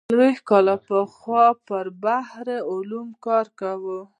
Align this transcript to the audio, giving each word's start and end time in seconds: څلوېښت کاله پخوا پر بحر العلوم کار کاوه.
څلوېښت 0.09 0.43
کاله 0.49 0.75
پخوا 0.87 1.45
پر 1.67 1.85
بحر 2.03 2.47
العلوم 2.57 3.07
کار 3.25 3.45
کاوه. 3.59 3.99